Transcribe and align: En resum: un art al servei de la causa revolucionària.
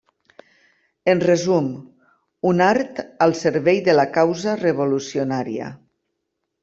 En 1.11 1.19
resum: 1.23 1.67
un 2.53 2.63
art 2.69 3.03
al 3.27 3.37
servei 3.43 3.83
de 3.89 3.95
la 3.99 4.07
causa 4.17 4.57
revolucionària. 4.63 5.69